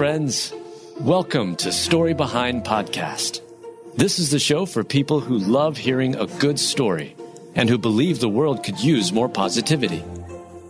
friends. 0.00 0.54
Welcome 1.00 1.56
to 1.56 1.70
Story 1.70 2.14
Behind 2.14 2.64
Podcast. 2.64 3.42
This 3.96 4.18
is 4.18 4.30
the 4.30 4.38
show 4.38 4.64
for 4.64 4.82
people 4.82 5.20
who 5.20 5.36
love 5.36 5.76
hearing 5.76 6.16
a 6.16 6.24
good 6.26 6.58
story 6.58 7.14
and 7.54 7.68
who 7.68 7.76
believe 7.76 8.18
the 8.18 8.26
world 8.26 8.64
could 8.64 8.80
use 8.80 9.12
more 9.12 9.28
positivity. 9.28 10.02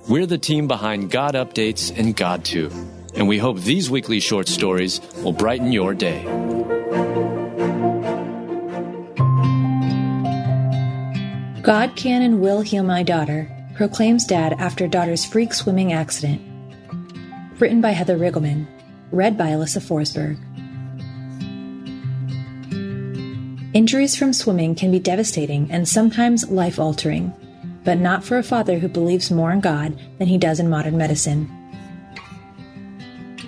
We're 0.09 0.27
the 0.27 0.37
team 0.37 0.67
behind 0.67 1.13
God 1.13 1.37
Updates 1.37 1.97
and 1.97 2.17
GodTube, 2.17 2.75
and 3.15 3.29
we 3.29 3.39
hope 3.39 3.61
these 3.61 3.89
weekly 3.89 4.19
short 4.19 4.49
stories 4.49 5.01
will 5.23 5.33
brighten 5.33 5.71
your 5.71 5.95
day. 5.95 6.25
God 11.63 11.95
can 11.95 12.23
and 12.23 12.41
will 12.41 12.63
heal 12.63 12.83
my 12.83 13.05
daughter, 13.05 13.49
proclaims 13.77 14.25
dad 14.25 14.55
after 14.55 14.89
daughter's 14.89 15.25
freak 15.25 15.55
swimming 15.55 15.93
accident. 15.93 16.43
Written 17.61 17.81
by 17.81 17.93
Heather 17.93 18.19
Riggleman. 18.19 18.67
Read 19.13 19.37
by 19.37 19.49
Alyssa 19.49 19.81
Forsberg. 19.83 20.39
Injuries 23.75 24.17
from 24.17 24.33
swimming 24.33 24.75
can 24.75 24.91
be 24.91 24.99
devastating 24.99 25.71
and 25.71 25.89
sometimes 25.89 26.49
life 26.49 26.79
altering, 26.79 27.33
but 27.85 27.99
not 27.99 28.25
for 28.25 28.39
a 28.39 28.43
father 28.43 28.79
who 28.79 28.89
believes 28.89 29.31
more 29.31 29.53
in 29.53 29.61
God 29.61 29.99
than 30.19 30.29
he 30.29 30.39
does 30.39 30.61
in 30.61 30.69
modern 30.71 30.97
medicine. 30.97 31.49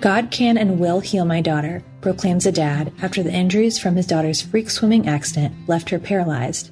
God 0.01 0.31
can 0.31 0.57
and 0.57 0.79
will 0.79 0.99
heal 0.99 1.23
my 1.23 1.39
daughter, 1.39 1.81
proclaims 2.01 2.45
a 2.45 2.51
dad 2.51 2.91
after 3.01 3.23
the 3.23 3.31
injuries 3.31 3.79
from 3.79 3.95
his 3.95 4.07
daughter's 4.07 4.41
freak 4.41 4.69
swimming 4.69 5.07
accident 5.07 5.55
left 5.69 5.89
her 5.89 5.99
paralyzed. 5.99 6.71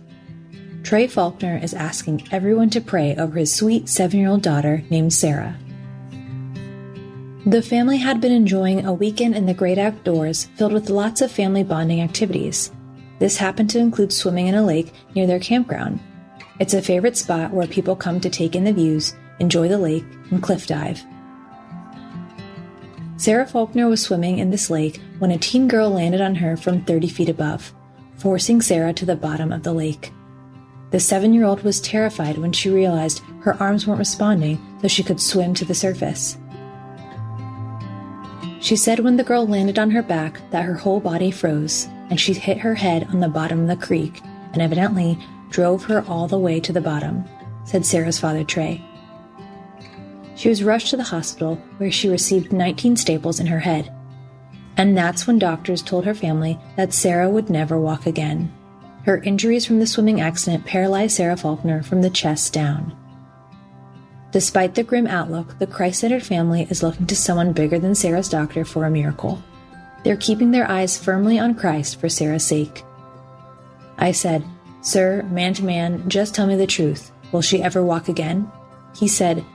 Trey 0.83 1.07
Faulkner 1.07 1.57
is 1.63 1.73
asking 1.73 2.27
everyone 2.31 2.69
to 2.71 2.81
pray 2.81 3.15
over 3.15 3.39
his 3.39 3.55
sweet 3.55 3.87
seven 3.87 4.19
year 4.19 4.29
old 4.29 4.41
daughter 4.41 4.83
named 4.89 5.13
Sarah. 5.13 5.57
The 7.45 7.63
family 7.63 7.97
had 7.97 8.21
been 8.21 8.31
enjoying 8.31 8.85
a 8.85 8.93
weekend 8.93 9.35
in 9.35 9.47
the 9.47 9.53
great 9.55 9.79
outdoors 9.79 10.45
filled 10.57 10.73
with 10.73 10.91
lots 10.91 11.21
of 11.21 11.31
family 11.31 11.63
bonding 11.63 11.99
activities. 11.99 12.71
This 13.17 13.37
happened 13.37 13.71
to 13.71 13.79
include 13.79 14.13
swimming 14.13 14.45
in 14.45 14.53
a 14.53 14.63
lake 14.63 14.93
near 15.15 15.25
their 15.25 15.39
campground. 15.39 15.99
It's 16.59 16.75
a 16.75 16.83
favorite 16.83 17.17
spot 17.17 17.51
where 17.51 17.65
people 17.65 17.95
come 17.95 18.19
to 18.19 18.29
take 18.29 18.55
in 18.55 18.63
the 18.63 18.73
views, 18.73 19.15
enjoy 19.39 19.69
the 19.69 19.79
lake, 19.79 20.05
and 20.29 20.43
cliff 20.43 20.67
dive. 20.67 21.03
Sarah 23.17 23.47
Faulkner 23.47 23.89
was 23.89 24.03
swimming 24.03 24.37
in 24.37 24.51
this 24.51 24.69
lake 24.69 25.01
when 25.17 25.31
a 25.31 25.37
teen 25.39 25.67
girl 25.67 25.89
landed 25.89 26.21
on 26.21 26.35
her 26.35 26.55
from 26.55 26.85
30 26.85 27.07
feet 27.07 27.29
above, 27.29 27.73
forcing 28.17 28.61
Sarah 28.61 28.93
to 28.93 29.05
the 29.05 29.15
bottom 29.15 29.51
of 29.51 29.63
the 29.63 29.73
lake. 29.73 30.11
The 30.91 30.99
seven 30.99 31.33
year 31.33 31.45
old 31.45 31.63
was 31.63 31.81
terrified 31.81 32.37
when 32.37 32.51
she 32.51 32.69
realized 32.69 33.23
her 33.39 33.59
arms 33.59 33.87
weren't 33.87 33.97
responding 33.97 34.59
so 34.83 34.87
she 34.87 35.01
could 35.01 35.19
swim 35.19 35.55
to 35.55 35.65
the 35.65 35.73
surface. 35.73 36.37
She 38.61 38.75
said 38.75 38.99
when 38.99 39.17
the 39.17 39.23
girl 39.23 39.47
landed 39.47 39.79
on 39.79 39.89
her 39.89 40.03
back 40.03 40.39
that 40.51 40.63
her 40.63 40.75
whole 40.75 40.99
body 40.99 41.31
froze 41.31 41.89
and 42.11 42.19
she 42.19 42.33
hit 42.33 42.59
her 42.59 42.75
head 42.75 43.07
on 43.09 43.19
the 43.19 43.27
bottom 43.27 43.61
of 43.61 43.67
the 43.67 43.85
creek 43.85 44.21
and 44.53 44.61
evidently 44.61 45.17
drove 45.49 45.83
her 45.85 46.05
all 46.07 46.27
the 46.27 46.37
way 46.37 46.59
to 46.59 46.71
the 46.71 46.79
bottom, 46.79 47.25
said 47.65 47.85
Sarah's 47.85 48.19
father 48.19 48.43
Trey. 48.43 48.85
She 50.35 50.47
was 50.47 50.63
rushed 50.63 50.89
to 50.89 50.97
the 50.97 51.03
hospital 51.03 51.55
where 51.77 51.91
she 51.91 52.07
received 52.07 52.53
19 52.53 52.97
staples 52.97 53.39
in 53.39 53.47
her 53.47 53.59
head. 53.59 53.91
And 54.77 54.95
that's 54.95 55.25
when 55.25 55.39
doctors 55.39 55.81
told 55.81 56.05
her 56.05 56.13
family 56.13 56.59
that 56.77 56.93
Sarah 56.93 57.29
would 57.29 57.49
never 57.49 57.79
walk 57.79 58.05
again. 58.05 58.53
Her 59.05 59.17
injuries 59.23 59.65
from 59.65 59.79
the 59.79 59.87
swimming 59.87 60.21
accident 60.21 60.65
paralyzed 60.65 61.15
Sarah 61.15 61.35
Faulkner 61.35 61.81
from 61.81 62.03
the 62.03 62.11
chest 62.11 62.53
down. 62.53 62.95
Despite 64.31 64.75
the 64.75 64.83
grim 64.83 65.07
outlook, 65.07 65.59
the 65.59 65.67
Christ 65.67 65.99
centered 65.99 66.23
family 66.23 66.67
is 66.69 66.83
looking 66.83 67.05
to 67.07 67.15
someone 67.15 67.51
bigger 67.51 67.79
than 67.79 67.95
Sarah's 67.95 68.29
doctor 68.29 68.63
for 68.63 68.85
a 68.85 68.89
miracle. 68.89 69.43
They're 70.03 70.17
keeping 70.17 70.51
their 70.51 70.69
eyes 70.69 70.97
firmly 70.97 71.37
on 71.37 71.55
Christ 71.55 71.99
for 71.99 72.09
Sarah's 72.09 72.45
sake. 72.45 72.83
I 73.97 74.13
said, 74.13 74.43
Sir, 74.81 75.23
man 75.29 75.53
to 75.55 75.63
man, 75.63 76.09
just 76.09 76.33
tell 76.33 76.47
me 76.47 76.55
the 76.55 76.65
truth. 76.65 77.11
Will 77.31 77.41
she 77.41 77.61
ever 77.61 77.83
walk 77.83 78.07
again? 78.07 78.49
He 78.95 79.07
said, 79.07 79.45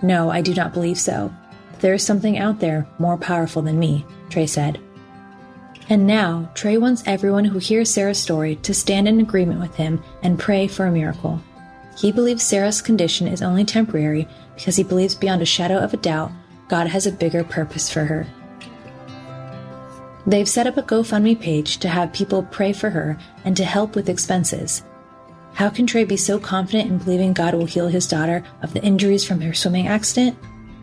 No, 0.00 0.30
I 0.30 0.40
do 0.40 0.54
not 0.54 0.72
believe 0.72 0.98
so. 0.98 1.32
There 1.80 1.94
is 1.94 2.04
something 2.04 2.38
out 2.38 2.60
there 2.60 2.86
more 2.98 3.18
powerful 3.18 3.62
than 3.62 3.78
me, 3.78 4.06
Trey 4.28 4.46
said. 4.46 4.80
And 5.88 6.06
now, 6.06 6.48
Trey 6.54 6.78
wants 6.78 7.02
everyone 7.04 7.44
who 7.44 7.58
hears 7.58 7.92
Sarah's 7.92 8.18
story 8.22 8.56
to 8.56 8.72
stand 8.72 9.08
in 9.08 9.18
agreement 9.18 9.60
with 9.60 9.74
him 9.74 10.02
and 10.22 10.38
pray 10.38 10.68
for 10.68 10.86
a 10.86 10.92
miracle. 10.92 11.42
He 12.00 12.12
believes 12.12 12.42
Sarah's 12.42 12.80
condition 12.80 13.26
is 13.26 13.42
only 13.42 13.62
temporary 13.62 14.26
because 14.54 14.76
he 14.76 14.82
believes 14.82 15.14
beyond 15.14 15.42
a 15.42 15.46
shadow 15.46 15.76
of 15.76 15.92
a 15.92 15.98
doubt 15.98 16.32
God 16.68 16.86
has 16.86 17.06
a 17.06 17.12
bigger 17.12 17.44
purpose 17.44 17.90
for 17.90 18.06
her. 18.06 18.26
They've 20.26 20.48
set 20.48 20.66
up 20.66 20.78
a 20.78 20.82
GoFundMe 20.82 21.38
page 21.38 21.76
to 21.78 21.88
have 21.88 22.14
people 22.14 22.44
pray 22.44 22.72
for 22.72 22.88
her 22.88 23.18
and 23.44 23.54
to 23.56 23.64
help 23.66 23.96
with 23.96 24.08
expenses. 24.08 24.82
How 25.52 25.68
can 25.68 25.86
Trey 25.86 26.04
be 26.04 26.16
so 26.16 26.38
confident 26.38 26.90
in 26.90 26.98
believing 26.98 27.34
God 27.34 27.52
will 27.52 27.66
heal 27.66 27.88
his 27.88 28.06
daughter 28.06 28.44
of 28.62 28.72
the 28.72 28.82
injuries 28.82 29.26
from 29.26 29.42
her 29.42 29.52
swimming 29.52 29.86
accident? 29.86 30.38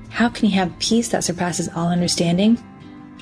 How 0.09 0.29
can 0.29 0.49
he 0.49 0.55
have 0.55 0.77
peace 0.77 1.09
that 1.09 1.23
surpasses 1.23 1.69
all 1.75 1.87
understanding? 1.87 2.63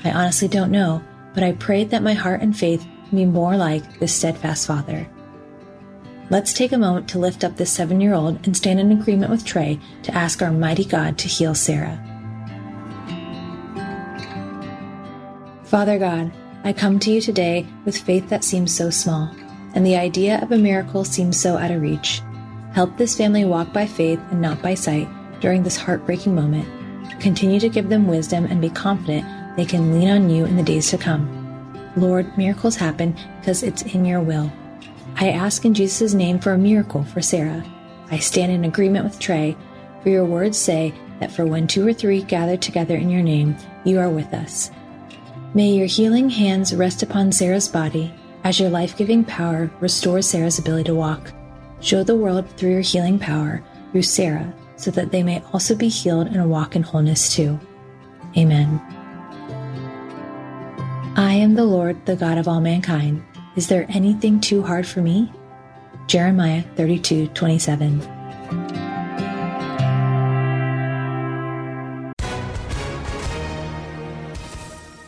I 0.04 0.10
honestly 0.10 0.48
don't 0.48 0.70
know, 0.70 1.02
but 1.32 1.42
I 1.42 1.52
prayed 1.52 1.90
that 1.90 2.02
my 2.02 2.12
heart 2.12 2.42
and 2.42 2.54
faith 2.54 2.86
be 3.14 3.24
more 3.24 3.56
like 3.56 4.00
this 4.00 4.14
steadfast 4.14 4.66
father. 4.66 5.08
Let's 6.28 6.52
take 6.52 6.72
a 6.72 6.78
moment 6.78 7.08
to 7.10 7.20
lift 7.20 7.44
up 7.44 7.56
this 7.56 7.70
seven 7.70 8.00
year 8.00 8.12
old 8.12 8.44
and 8.44 8.56
stand 8.56 8.80
in 8.80 8.90
agreement 8.90 9.30
with 9.30 9.44
Trey 9.44 9.78
to 10.02 10.12
ask 10.12 10.42
our 10.42 10.50
mighty 10.50 10.84
God 10.84 11.18
to 11.18 11.28
heal 11.28 11.54
Sarah. 11.54 12.02
Father 15.62 15.98
God, 16.00 16.32
I 16.64 16.72
come 16.72 16.98
to 17.00 17.12
you 17.12 17.20
today 17.20 17.64
with 17.84 17.96
faith 17.96 18.28
that 18.28 18.42
seems 18.42 18.74
so 18.74 18.90
small, 18.90 19.30
and 19.74 19.86
the 19.86 19.96
idea 19.96 20.42
of 20.42 20.50
a 20.50 20.58
miracle 20.58 21.04
seems 21.04 21.40
so 21.40 21.56
out 21.56 21.70
of 21.70 21.80
reach. 21.80 22.22
Help 22.72 22.96
this 22.96 23.16
family 23.16 23.44
walk 23.44 23.72
by 23.72 23.86
faith 23.86 24.20
and 24.32 24.42
not 24.42 24.60
by 24.62 24.74
sight 24.74 25.08
during 25.40 25.62
this 25.62 25.76
heartbreaking 25.76 26.34
moment. 26.34 26.68
Continue 27.20 27.60
to 27.60 27.68
give 27.68 27.88
them 27.88 28.08
wisdom 28.08 28.46
and 28.46 28.60
be 28.60 28.68
confident 28.68 29.24
they 29.56 29.64
can 29.64 29.92
lean 29.92 30.10
on 30.10 30.28
you 30.28 30.44
in 30.44 30.56
the 30.56 30.62
days 30.62 30.90
to 30.90 30.98
come. 30.98 31.32
Lord, 31.96 32.36
miracles 32.36 32.74
happen 32.74 33.16
because 33.38 33.62
it's 33.62 33.82
in 33.82 34.04
your 34.04 34.20
will. 34.20 34.50
I 35.18 35.30
ask 35.30 35.64
in 35.64 35.72
Jesus' 35.72 36.12
name 36.12 36.38
for 36.38 36.52
a 36.52 36.58
miracle 36.58 37.02
for 37.02 37.22
Sarah. 37.22 37.64
I 38.10 38.18
stand 38.18 38.52
in 38.52 38.66
agreement 38.66 39.04
with 39.04 39.18
Trey, 39.18 39.56
for 40.02 40.10
your 40.10 40.26
words 40.26 40.58
say 40.58 40.92
that 41.20 41.32
for 41.32 41.46
when 41.46 41.66
two 41.66 41.86
or 41.86 41.94
three 41.94 42.22
gather 42.22 42.58
together 42.58 42.96
in 42.96 43.08
your 43.08 43.22
name, 43.22 43.56
you 43.84 43.98
are 43.98 44.10
with 44.10 44.34
us. 44.34 44.70
May 45.54 45.70
your 45.70 45.86
healing 45.86 46.28
hands 46.28 46.74
rest 46.74 47.02
upon 47.02 47.32
Sarah's 47.32 47.66
body 47.66 48.12
as 48.44 48.60
your 48.60 48.68
life 48.68 48.98
giving 48.98 49.24
power 49.24 49.70
restores 49.80 50.28
Sarah's 50.28 50.58
ability 50.58 50.84
to 50.84 50.94
walk. 50.94 51.32
Show 51.80 52.02
the 52.02 52.14
world 52.14 52.46
through 52.50 52.72
your 52.72 52.80
healing 52.82 53.18
power 53.18 53.64
through 53.92 54.02
Sarah 54.02 54.52
so 54.76 54.90
that 54.90 55.12
they 55.12 55.22
may 55.22 55.42
also 55.54 55.74
be 55.74 55.88
healed 55.88 56.26
and 56.26 56.50
walk 56.50 56.76
in 56.76 56.82
wholeness 56.82 57.34
too. 57.34 57.58
Amen. 58.36 58.78
I 61.16 61.32
am 61.32 61.54
the 61.54 61.64
Lord, 61.64 62.04
the 62.04 62.16
God 62.16 62.36
of 62.36 62.46
all 62.46 62.60
mankind. 62.60 63.24
Is 63.56 63.68
there 63.68 63.86
anything 63.88 64.38
too 64.38 64.62
hard 64.62 64.86
for 64.86 65.00
me? 65.00 65.32
Jeremiah 66.06 66.62
32 66.76 67.28
27. 67.28 68.00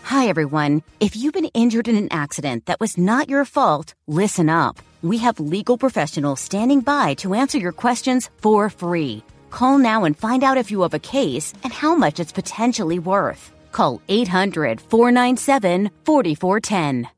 Hi, 0.05 0.27
everyone. 0.29 0.83
If 0.99 1.15
you've 1.15 1.35
been 1.35 1.51
injured 1.53 1.89
in 1.89 1.97
an 1.97 2.09
accident 2.11 2.65
that 2.67 2.81
was 2.81 2.97
not 2.97 3.29
your 3.29 3.45
fault, 3.45 3.95
listen 4.07 4.49
up. 4.49 4.79
We 5.03 5.19
have 5.19 5.39
legal 5.39 5.77
professionals 5.77 6.41
standing 6.41 6.81
by 6.81 7.15
to 7.15 7.35
answer 7.35 7.59
your 7.59 7.73
questions 7.73 8.31
for 8.39 8.71
free. 8.71 9.23
Call 9.51 9.77
now 9.79 10.05
and 10.05 10.17
find 10.17 10.43
out 10.43 10.57
if 10.57 10.71
you 10.71 10.81
have 10.83 10.95
a 10.95 10.99
case 10.99 11.53
and 11.63 11.73
how 11.73 11.95
much 11.95 12.19
it's 12.19 12.33
potentially 12.33 12.99
worth. 12.99 13.53
Call 13.73 14.01
800 14.09 14.81
497 14.81 15.91
4410. 16.05 17.18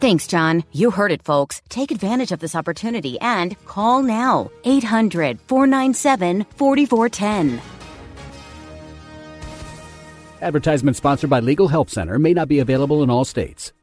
Thanks, 0.00 0.26
John. 0.26 0.64
You 0.72 0.90
heard 0.90 1.12
it, 1.12 1.22
folks. 1.22 1.60
Take 1.68 1.90
advantage 1.90 2.32
of 2.32 2.40
this 2.40 2.56
opportunity 2.56 3.20
and 3.20 3.54
call 3.66 4.02
now 4.02 4.50
800 4.64 5.38
497 5.42 6.46
4410. 6.56 7.60
Advertisement 10.40 10.96
sponsored 10.96 11.28
by 11.28 11.40
Legal 11.40 11.68
Help 11.68 11.90
Center 11.90 12.18
may 12.18 12.32
not 12.32 12.48
be 12.48 12.60
available 12.60 13.02
in 13.02 13.10
all 13.10 13.26
states. 13.26 13.74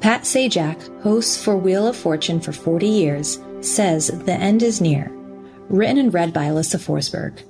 Pat 0.00 0.22
Sajak, 0.22 1.02
hosts 1.02 1.36
for 1.44 1.58
Wheel 1.58 1.86
of 1.86 1.94
Fortune 1.94 2.40
for 2.40 2.52
40 2.52 2.86
years, 2.86 3.38
says 3.60 4.06
the 4.06 4.32
end 4.32 4.62
is 4.62 4.80
near. 4.80 5.10
Written 5.68 5.98
and 5.98 6.14
read 6.14 6.32
by 6.32 6.46
Alyssa 6.46 6.80
Forsberg. 6.80 7.42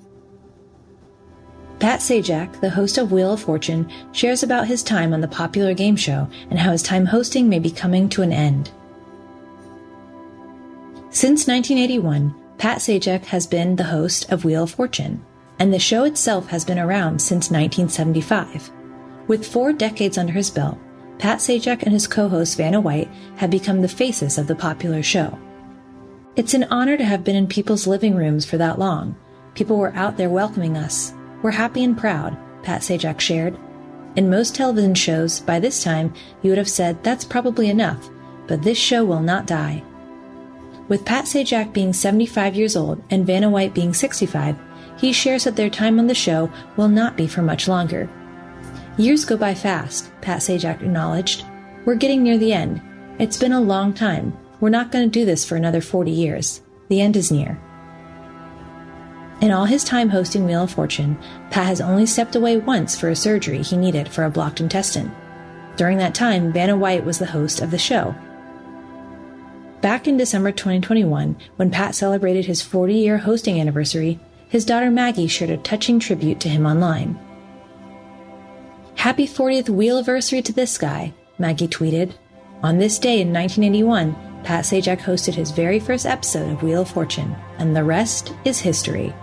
Pat 1.81 2.01
Sajak, 2.01 2.61
the 2.61 2.69
host 2.69 2.99
of 2.99 3.11
Wheel 3.11 3.33
of 3.33 3.41
Fortune, 3.41 3.91
shares 4.13 4.43
about 4.43 4.67
his 4.67 4.83
time 4.83 5.15
on 5.15 5.23
the 5.23 5.29
popular 5.29 5.73
game 5.73 5.97
show 5.97 6.29
and 6.51 6.59
how 6.59 6.73
his 6.73 6.83
time 6.83 7.07
hosting 7.07 7.49
may 7.49 7.59
be 7.59 7.71
coming 7.71 8.07
to 8.11 8.21
an 8.21 8.35
end. 8.35 8.71
Since 11.09 11.49
1981, 11.49 12.35
Pat 12.59 12.79
Sajak 12.79 13.25
has 13.25 13.47
been 13.47 13.77
the 13.77 13.85
host 13.85 14.31
of 14.31 14.45
Wheel 14.45 14.65
of 14.65 14.73
Fortune, 14.73 15.25
and 15.59 15.73
the 15.73 15.79
show 15.79 16.05
itself 16.05 16.49
has 16.49 16.67
been 16.67 16.79
around 16.79 17.19
since 17.19 17.51
1975. 17.51 18.71
With 19.27 19.47
four 19.47 19.73
decades 19.73 20.19
under 20.19 20.35
his 20.35 20.51
belt, 20.51 20.79
Pat 21.19 21.39
Sajak 21.39 21.83
and 21.85 21.93
his 21.93 22.07
co 22.07 22.29
host 22.29 22.59
Vanna 22.59 22.81
White 22.81 23.09
have 23.37 23.51
become 23.51 23.81
the 23.81 23.89
faces 23.89 24.37
of 24.37 24.47
the 24.47 24.55
popular 24.55 25.03
show. 25.03 25.39
It's 26.37 26.53
an 26.53 26.65
honor 26.65 26.99
to 26.99 27.05
have 27.05 27.25
been 27.25 27.37
in 27.37 27.47
people's 27.47 27.87
living 27.87 28.15
rooms 28.15 28.45
for 28.45 28.59
that 28.59 28.79
long. 28.79 29.17
People 29.55 29.79
were 29.79 29.95
out 29.95 30.19
there 30.19 30.31
welcoming 30.31 30.77
us. 30.77 31.15
We're 31.43 31.51
happy 31.53 31.85
and 31.85 31.97
proud, 31.97 32.37
Pat 32.63 32.83
Sajak 32.83 33.19
shared. 33.19 33.57
In 34.17 34.29
most 34.29 34.55
television 34.55 34.95
shows, 34.95 35.41
by 35.41 35.59
this 35.59 35.83
time, 35.83 36.13
you 36.43 36.51
would 36.51 36.59
have 36.59 36.69
said 36.69 37.03
that's 37.03 37.25
probably 37.25 37.71
enough, 37.71 38.11
but 38.47 38.63
this 38.63 38.77
show 38.77 39.05
will 39.05 39.21
not 39.21 39.47
die. 39.47 39.83
With 40.89 41.05
Pat 41.05 41.25
Sajak 41.25 41.73
being 41.73 41.93
75 41.93 42.57
years 42.57 42.77
old 42.77 43.03
and 43.11 43.27
Vanna 43.27 43.49
White 43.49 43.73
being 43.73 43.95
65, 43.95 44.57
he 44.99 45.13
shares 45.13 45.45
that 45.45 45.57
their 45.57 45.71
time 45.71 45.99
on 45.99 46.09
the 46.09 46.15
show 46.15 46.51
will 46.77 46.89
not 46.89 47.17
be 47.17 47.27
for 47.27 47.41
much 47.41 47.69
longer. 47.69 48.11
Years 48.99 49.25
go 49.25 49.37
by 49.37 49.55
fast, 49.55 50.11
Pat 50.21 50.41
Sajak 50.41 50.83
acknowledged. 50.83 51.47
We're 51.87 51.95
getting 51.95 52.23
near 52.23 52.37
the 52.37 52.53
end. 52.53 52.83
It's 53.19 53.39
been 53.39 53.53
a 53.53 53.61
long 53.61 53.95
time. 53.95 54.37
We're 54.61 54.69
not 54.69 54.93
going 54.93 55.09
to 55.09 55.19
do 55.19 55.25
this 55.25 55.45
for 55.45 55.57
another 55.57 55.81
40 55.81 56.11
years. 56.11 56.61
The 56.89 57.01
end 57.01 57.17
is 57.17 57.33
near. 57.33 57.59
In 59.41 59.53
all 59.53 59.65
his 59.65 59.85
time 59.85 60.11
hosting 60.11 60.45
Wheel 60.45 60.65
of 60.65 60.71
Fortune, 60.71 61.19
Pat 61.51 61.67
has 61.67 61.81
only 61.81 62.05
stepped 62.05 62.37
away 62.37 62.59
once 62.59 62.99
for 62.99 63.09
a 63.09 63.17
surgery 63.17 63.63
he 63.63 63.77
needed 63.77 64.07
for 64.07 64.25
a 64.25 64.31
blocked 64.31 64.61
intestine. 64.61 65.11
During 65.77 65.97
that 65.97 66.15
time, 66.15 66.53
Vanna 66.53 66.77
White 66.77 67.07
was 67.07 67.19
the 67.19 67.27
host 67.27 67.63
of 67.63 67.71
the 67.71 67.79
show. 67.79 68.15
Back 69.81 70.07
in 70.07 70.19
December 70.19 70.53
2021, 70.53 71.39
when 71.57 71.71
Pat 71.71 71.95
celebrated 71.95 72.45
his 72.45 72.61
40 72.61 72.93
year 72.93 73.17
hosting 73.17 73.59
anniversary, 73.59 74.21
his 74.51 74.67
daughter 74.67 74.91
Maggie 74.91 75.27
shared 75.27 75.51
a 75.51 75.57
touching 75.57 75.99
tribute 75.99 76.39
to 76.41 76.51
him 76.51 76.67
online. 76.67 77.19
Happy 78.97 79.27
40th 79.27 79.71
Wheel 79.71 79.97
anniversary 79.97 80.43
to 80.43 80.53
this 80.53 80.77
guy, 80.77 81.15
Maggie 81.39 81.67
tweeted. 81.67 82.13
On 82.63 82.77
this 82.77 82.99
day 82.99 83.23
in 83.23 83.33
1981, 83.33 84.43
Pat 84.45 84.65
Sajak 84.67 84.99
hosted 84.99 85.35
his 85.35 85.51
very 85.51 85.81
first 85.81 86.05
episode 86.05 86.53
of 86.53 86.63
Wheel 86.63 86.83
of 86.83 86.91
Fortune, 86.91 87.35
and 87.57 87.75
the 87.75 87.85
rest 87.85 88.35
is 88.45 88.59
history. 88.59 89.15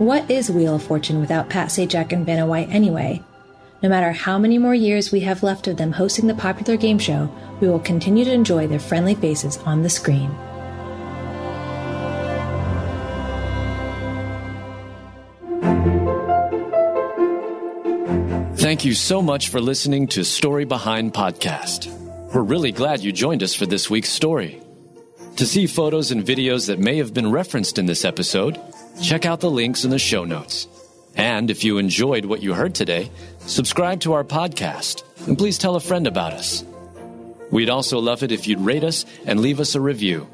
What 0.00 0.30
is 0.30 0.50
Wheel 0.50 0.76
of 0.76 0.82
Fortune 0.82 1.20
without 1.20 1.50
Pat 1.50 1.68
Sajak 1.68 2.12
and 2.12 2.24
Vanna 2.24 2.46
White 2.46 2.70
anyway? 2.70 3.22
No 3.82 3.90
matter 3.90 4.12
how 4.12 4.38
many 4.38 4.56
more 4.56 4.74
years 4.74 5.12
we 5.12 5.20
have 5.20 5.42
left 5.42 5.68
of 5.68 5.76
them 5.76 5.92
hosting 5.92 6.26
the 6.26 6.32
popular 6.32 6.78
game 6.78 6.98
show, 6.98 7.30
we 7.60 7.68
will 7.68 7.80
continue 7.80 8.24
to 8.24 8.32
enjoy 8.32 8.66
their 8.66 8.78
friendly 8.78 9.14
faces 9.14 9.58
on 9.58 9.82
the 9.82 9.90
screen. 9.90 10.30
Thank 18.56 18.86
you 18.86 18.94
so 18.94 19.20
much 19.20 19.50
for 19.50 19.60
listening 19.60 20.06
to 20.08 20.24
Story 20.24 20.64
Behind 20.64 21.12
Podcast. 21.12 21.94
We're 22.32 22.40
really 22.40 22.72
glad 22.72 23.00
you 23.00 23.12
joined 23.12 23.42
us 23.42 23.54
for 23.54 23.66
this 23.66 23.90
week's 23.90 24.08
story. 24.08 24.62
To 25.36 25.44
see 25.44 25.66
photos 25.66 26.10
and 26.10 26.24
videos 26.24 26.68
that 26.68 26.78
may 26.78 26.96
have 26.96 27.12
been 27.12 27.30
referenced 27.30 27.78
in 27.78 27.84
this 27.84 28.06
episode, 28.06 28.58
check 29.02 29.26
out 29.26 29.40
the 29.40 29.50
links 29.50 29.84
in 29.84 29.90
the 29.90 29.98
show 29.98 30.24
notes. 30.24 30.66
And 31.16 31.50
if 31.50 31.64
you 31.64 31.78
enjoyed 31.78 32.24
what 32.24 32.42
you 32.42 32.54
heard 32.54 32.74
today, 32.74 33.10
subscribe 33.40 34.00
to 34.00 34.12
our 34.12 34.24
podcast 34.24 35.02
and 35.26 35.36
please 35.36 35.58
tell 35.58 35.76
a 35.76 35.80
friend 35.80 36.06
about 36.06 36.32
us. 36.32 36.64
We'd 37.50 37.70
also 37.70 37.98
love 37.98 38.22
it 38.22 38.32
if 38.32 38.46
you'd 38.46 38.60
rate 38.60 38.84
us 38.84 39.04
and 39.26 39.40
leave 39.40 39.60
us 39.60 39.74
a 39.74 39.80
review. 39.80 40.28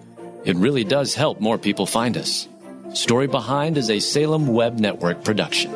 It 0.45 0.57
really 0.57 0.85
does 0.85 1.15
help 1.15 1.41
more 1.41 1.59
people 1.59 1.87
find 1.87 2.17
us. 2.17 2.47
Story 2.93 3.27
Behind 3.27 3.77
is 3.77 3.91
a 3.91 4.01
Salem 4.01 4.47
Web 4.47 4.79
Network 4.79 5.25
production. 5.25 5.73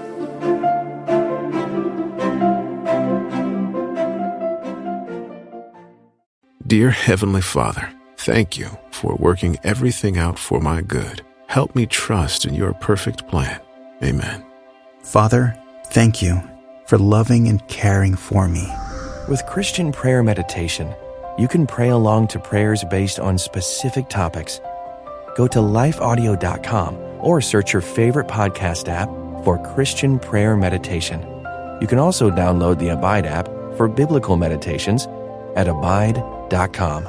Dear 6.67 6.91
Heavenly 6.91 7.41
Father, 7.41 7.91
thank 8.17 8.57
you 8.57 8.69
for 8.93 9.17
working 9.17 9.59
everything 9.65 10.19
out 10.19 10.39
for 10.39 10.61
my 10.61 10.83
good. 10.83 11.23
Help 11.51 11.75
me 11.75 11.85
trust 11.85 12.45
in 12.45 12.55
your 12.55 12.73
perfect 12.75 13.27
plan. 13.27 13.61
Amen. 14.05 14.47
Father, 15.03 15.61
thank 15.87 16.23
you 16.23 16.41
for 16.87 16.97
loving 16.97 17.49
and 17.49 17.67
caring 17.67 18.15
for 18.15 18.47
me. 18.47 18.69
With 19.29 19.45
Christian 19.47 19.91
prayer 19.91 20.23
meditation, 20.23 20.95
you 21.39 21.49
can 21.49 21.67
pray 21.67 21.89
along 21.89 22.29
to 22.29 22.39
prayers 22.39 22.85
based 22.89 23.19
on 23.19 23.37
specific 23.37 24.09
topics. 24.09 24.61
Go 25.35 25.49
to 25.49 25.59
lifeaudio.com 25.59 26.95
or 27.19 27.41
search 27.41 27.73
your 27.73 27.83
favorite 27.83 28.29
podcast 28.29 28.87
app 28.87 29.09
for 29.43 29.59
Christian 29.75 30.21
prayer 30.21 30.57
meditation. 30.57 31.21
You 31.81 31.89
can 31.89 31.99
also 31.99 32.31
download 32.31 32.79
the 32.79 32.91
Abide 32.91 33.27
app 33.27 33.49
for 33.77 33.89
biblical 33.89 34.37
meditations 34.37 35.09
at 35.57 35.67
abide.com. 35.67 37.09